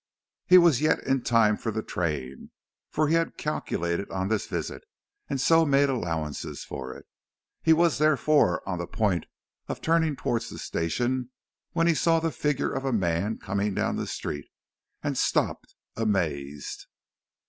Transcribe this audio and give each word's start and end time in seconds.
He 0.47 0.57
was 0.57 0.81
yet 0.81 1.03
in 1.03 1.21
time 1.21 1.55
for 1.57 1.71
the 1.71 1.83
train, 1.83 2.49
for 2.89 3.07
he 3.07 3.13
had 3.13 3.37
calculated 3.37 4.09
on 4.09 4.29
this 4.29 4.47
visit, 4.47 4.83
and 5.29 5.39
so 5.39 5.63
made 5.63 5.89
allowances 5.89 6.63
for 6.63 6.91
it. 6.95 7.05
He 7.61 7.71
was 7.71 7.99
therefore 7.99 8.67
on 8.67 8.79
the 8.79 8.87
point 8.87 9.27
of 9.67 9.79
turning 9.79 10.15
towards 10.15 10.49
the 10.49 10.57
station, 10.57 11.29
when 11.73 11.85
he 11.85 11.93
saw 11.93 12.19
the 12.19 12.31
figure 12.31 12.73
of 12.73 12.83
a 12.83 12.91
man 12.91 13.37
coming 13.37 13.75
down 13.75 13.95
the 13.95 14.07
street, 14.07 14.47
and 15.03 15.15
stopped, 15.15 15.75
amazed. 15.95 16.87